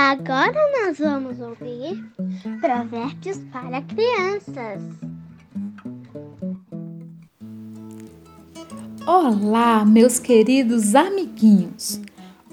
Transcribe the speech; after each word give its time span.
Agora 0.00 0.54
nós 0.78 0.96
vamos 0.96 1.40
ouvir 1.40 2.08
Provérbios 2.60 3.38
para 3.52 3.82
Crianças. 3.82 4.80
Olá, 9.04 9.84
meus 9.84 10.20
queridos 10.20 10.94
amiguinhos! 10.94 12.00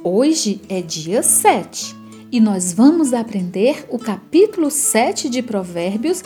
Hoje 0.03 0.59
é 0.67 0.81
dia 0.81 1.21
7 1.21 1.95
e 2.31 2.41
nós 2.41 2.73
vamos 2.73 3.13
aprender 3.13 3.85
o 3.89 3.99
capítulo 3.99 4.71
7 4.71 5.29
de 5.29 5.43
Provérbios, 5.43 6.23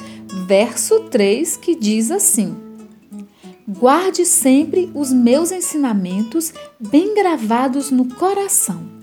verso 0.48 1.02
3, 1.10 1.58
que 1.58 1.76
diz 1.76 2.12
assim: 2.12 2.56
Guarde 3.68 4.26
sempre 4.26 4.90
os 4.96 5.12
meus 5.12 5.52
ensinamentos 5.52 6.54
bem 6.80 7.14
gravados 7.14 7.92
no 7.92 8.06
coração 8.16 8.99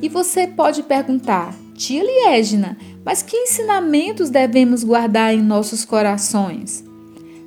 e 0.00 0.08
você 0.08 0.46
pode 0.46 0.82
perguntar, 0.82 1.54
tia 1.74 2.02
Liégina, 2.02 2.76
mas 3.04 3.22
que 3.22 3.36
ensinamentos 3.36 4.30
devemos 4.30 4.84
guardar 4.84 5.34
em 5.34 5.42
nossos 5.42 5.84
corações? 5.84 6.84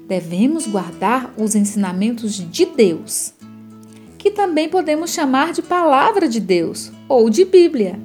Devemos 0.08 0.68
guardar 0.68 1.34
os 1.38 1.56
ensinamentos 1.56 2.34
de 2.34 2.66
Deus, 2.66 3.34
que 4.18 4.30
também 4.30 4.68
podemos 4.68 5.12
chamar 5.12 5.54
de 5.54 5.62
palavra 5.62 6.28
de 6.28 6.40
Deus 6.40 6.92
ou 7.08 7.30
de 7.30 7.46
Bíblia. 7.46 7.98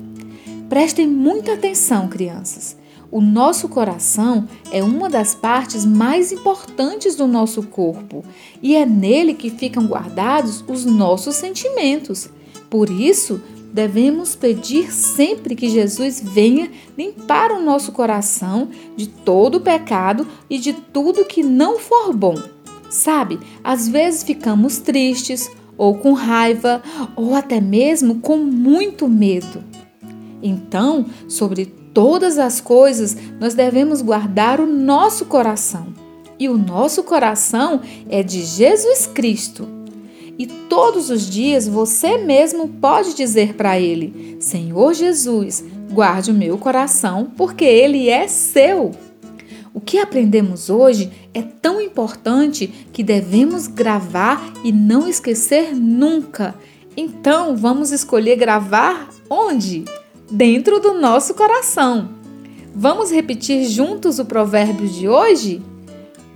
Prestem 0.68 1.08
muita 1.08 1.54
atenção, 1.54 2.08
crianças. 2.08 2.76
O 3.10 3.20
nosso 3.20 3.68
coração 3.68 4.48
é 4.70 4.82
uma 4.82 5.08
das 5.08 5.34
partes 5.34 5.84
mais 5.84 6.32
importantes 6.32 7.14
do 7.14 7.26
nosso 7.26 7.62
corpo 7.62 8.24
e 8.62 8.74
é 8.76 8.84
nele 8.84 9.34
que 9.34 9.50
ficam 9.50 9.86
guardados 9.86 10.64
os 10.68 10.84
nossos 10.84 11.36
sentimentos. 11.36 12.28
Por 12.68 12.90
isso, 12.90 13.40
devemos 13.76 14.34
pedir 14.34 14.90
sempre 14.90 15.54
que 15.54 15.68
Jesus 15.68 16.18
venha 16.24 16.70
limpar 16.96 17.52
o 17.52 17.60
nosso 17.60 17.92
coração 17.92 18.70
de 18.96 19.06
todo 19.06 19.56
o 19.56 19.60
pecado 19.60 20.26
e 20.48 20.58
de 20.58 20.72
tudo 20.72 21.26
que 21.26 21.42
não 21.42 21.78
for 21.78 22.14
bom. 22.14 22.36
Sabe, 22.88 23.38
às 23.62 23.86
vezes 23.86 24.22
ficamos 24.22 24.78
tristes, 24.78 25.50
ou 25.76 25.98
com 25.98 26.14
raiva, 26.14 26.82
ou 27.14 27.34
até 27.34 27.60
mesmo 27.60 28.20
com 28.20 28.38
muito 28.38 29.06
medo. 29.06 29.62
Então, 30.42 31.04
sobre 31.28 31.66
todas 31.66 32.38
as 32.38 32.62
coisas, 32.62 33.14
nós 33.38 33.52
devemos 33.52 34.00
guardar 34.00 34.58
o 34.58 34.66
nosso 34.66 35.26
coração. 35.26 35.88
E 36.38 36.48
o 36.48 36.56
nosso 36.56 37.02
coração 37.02 37.82
é 38.08 38.22
de 38.22 38.42
Jesus 38.42 39.06
Cristo. 39.06 39.75
E 40.38 40.46
todos 40.46 41.10
os 41.10 41.28
dias 41.28 41.66
você 41.66 42.18
mesmo 42.18 42.68
pode 42.68 43.14
dizer 43.14 43.54
para 43.54 43.80
ele: 43.80 44.36
Senhor 44.40 44.92
Jesus, 44.94 45.64
guarde 45.90 46.30
o 46.30 46.34
meu 46.34 46.58
coração, 46.58 47.30
porque 47.36 47.64
ele 47.64 48.08
é 48.08 48.28
seu. 48.28 48.92
O 49.72 49.80
que 49.80 49.98
aprendemos 49.98 50.70
hoje 50.70 51.10
é 51.34 51.42
tão 51.42 51.80
importante 51.80 52.66
que 52.92 53.02
devemos 53.02 53.66
gravar 53.66 54.52
e 54.64 54.72
não 54.72 55.06
esquecer 55.06 55.74
nunca. 55.74 56.54
Então, 56.96 57.54
vamos 57.54 57.90
escolher 57.92 58.36
gravar 58.36 59.10
onde? 59.28 59.84
Dentro 60.30 60.80
do 60.80 60.94
nosso 60.94 61.34
coração. 61.34 62.08
Vamos 62.74 63.10
repetir 63.10 63.64
juntos 63.68 64.18
o 64.18 64.24
provérbio 64.24 64.88
de 64.88 65.08
hoje? 65.08 65.62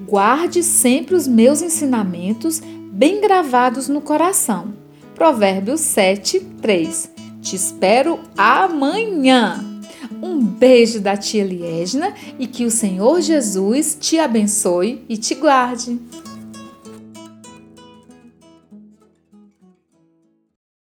Guarde 0.06 0.62
sempre 0.62 1.14
os 1.14 1.26
meus 1.26 1.62
ensinamentos 1.62 2.62
bem 3.00 3.18
gravados 3.18 3.88
no 3.88 4.02
coração. 4.02 4.74
Provérbios 5.14 5.80
7, 5.80 6.38
3. 6.60 7.10
Te 7.40 7.56
espero 7.56 8.20
amanhã. 8.36 9.64
Um 10.20 10.44
beijo 10.44 11.00
da 11.00 11.16
tia 11.16 11.42
Liesna 11.42 12.12
e 12.38 12.46
que 12.46 12.66
o 12.66 12.70
Senhor 12.70 13.22
Jesus 13.22 13.96
te 13.98 14.18
abençoe 14.18 15.02
e 15.08 15.16
te 15.16 15.34
guarde. 15.34 15.98